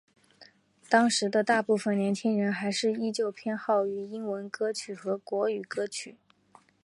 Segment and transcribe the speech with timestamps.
[0.89, 6.17] 当时的大部份年轻人还是依旧偏好于英文歌曲和国语歌曲。